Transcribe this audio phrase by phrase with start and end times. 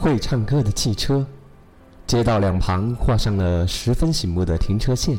[0.00, 1.24] 会唱歌的汽车。
[2.06, 5.16] 街道两旁画上了十分醒目的停车线，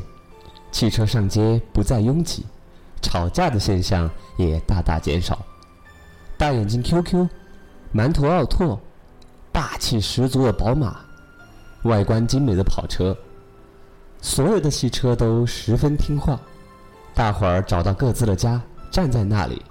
[0.72, 2.44] 汽车上街不再拥挤，
[3.00, 5.38] 吵架的现象也大大减少。
[6.36, 7.28] 大眼睛 QQ，
[7.94, 8.78] 馒头奥拓，
[9.52, 10.96] 霸气十足的宝马，
[11.84, 13.16] 外观精美的跑车，
[14.20, 16.38] 所有的汽车都十分听话。
[17.14, 18.60] 大伙儿找到各自的家，
[18.90, 19.62] 站在那里。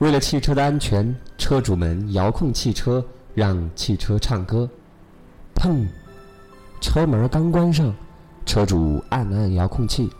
[0.00, 3.04] 为了汽车的安全，车主们遥控汽车，
[3.34, 4.68] 让汽车唱歌。
[5.54, 5.86] 砰！
[6.80, 7.94] 车门刚关上，
[8.46, 10.10] 车主按了按遥控器。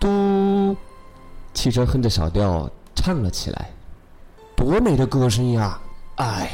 [0.00, 0.76] 嘟！
[1.52, 3.70] 汽车哼着小调唱了起来。
[4.56, 5.78] 多美的歌声呀！
[6.16, 6.50] 唉，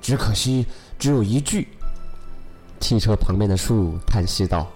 [0.00, 0.66] 只可惜
[0.98, 1.68] 只有一句。
[2.80, 4.66] 汽车旁边的树叹息道：“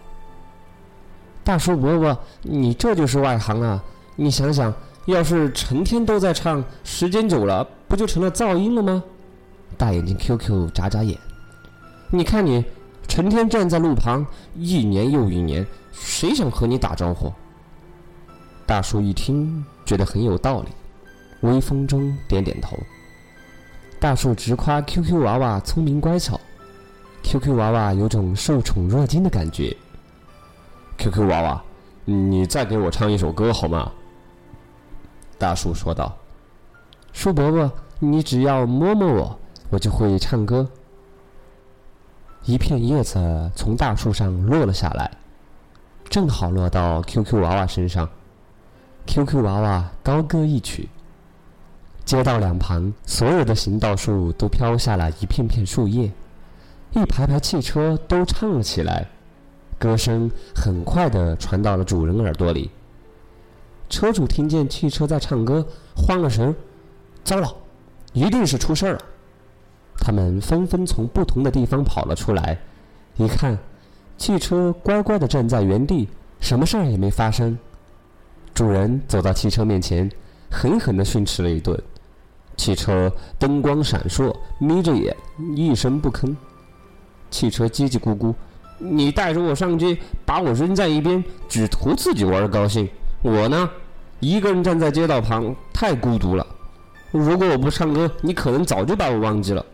[1.42, 3.82] 大叔伯伯，你这就是外行啊！
[4.14, 4.72] 你想想，
[5.06, 9.02] 要是成天都在唱，时间久了，不就成了噪音了吗？”
[9.76, 11.18] 大眼睛 QQ 眨眨眼。
[12.10, 12.64] 你看你，
[13.08, 17.32] 成天站在路旁，一年又一年，谁想和你打招呼？
[18.66, 20.68] 大叔一听，觉得很有道理，
[21.40, 22.76] 微风中点点头。
[23.98, 26.40] 大树直夸 QQ 娃娃聪明乖巧
[27.22, 29.76] ，QQ 娃娃有种受宠若惊的感觉。
[30.98, 31.62] QQ 娃娃，
[32.04, 33.90] 你再给我唱一首歌好吗？
[35.38, 36.16] 大树说道。
[37.12, 39.38] 树伯伯，你只要摸摸我，
[39.72, 40.68] 我就会唱歌。
[42.44, 45.10] 一片叶子从大树上落了下来，
[46.10, 48.06] 正好落到 QQ 娃娃身上。
[49.06, 50.90] QQ 娃娃高歌一曲，
[52.04, 56.12] 街道两旁所有的行道树都飘下了一片片树叶，
[56.90, 59.08] 一排排汽车都唱了起来，
[59.78, 62.70] 歌声很快的传到了主人耳朵里。
[63.88, 66.54] 车主听见汽车在唱歌，慌了神，
[67.24, 67.56] 糟了，
[68.12, 69.00] 一定是出事儿了。
[69.98, 72.58] 他们纷纷从不同的地方跑了出来，
[73.16, 73.56] 一看，
[74.18, 76.08] 汽车乖乖地站在原地，
[76.40, 77.56] 什么事儿也没发生。
[78.52, 80.10] 主人走到汽车面前，
[80.50, 81.80] 狠狠地训斥了一顿。
[82.56, 85.16] 汽车灯光闪烁，眯着眼，
[85.56, 86.36] 一声不吭。
[87.30, 88.34] 汽车叽叽咕咕
[88.76, 92.86] ：“你带着我上街，把我扔在一边，只图自己玩的高兴。
[93.22, 93.70] 我呢，
[94.20, 96.46] 一个人站在街道旁，太孤独了。
[97.10, 99.64] 如果我不唱歌，你可能早就把我忘记了。”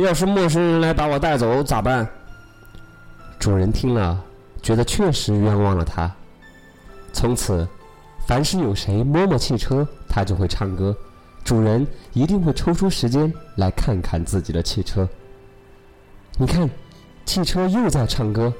[0.00, 2.08] 要是陌生人来把我带走咋办？
[3.38, 4.18] 主人听了，
[4.62, 6.10] 觉得确实冤枉了他。
[7.12, 7.68] 从此，
[8.26, 10.96] 凡是有谁摸摸汽车，他就会唱歌。
[11.44, 15.06] 主人一定会抽出时间来看看自己的汽车。
[16.38, 16.68] 你看，
[17.26, 18.52] 汽车又在唱歌，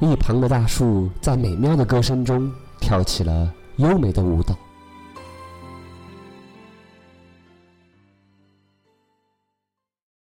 [0.00, 4.56] 一旁的大树在美妙的歌声中跳起了优美的舞蹈。